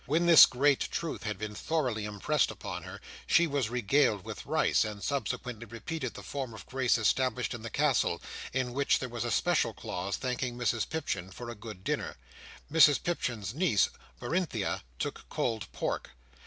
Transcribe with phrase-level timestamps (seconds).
[0.07, 4.83] When this great truth had been thoroughly impressed upon her, she was regaled with rice;
[4.83, 8.19] and subsequently repeated the form of grace established in the Castle,
[8.51, 12.17] in which there was a special clause, thanking Mrs Pipchin for a good dinner.
[12.71, 16.09] Mrs Pipchin's niece, Berinthia, took cold pork.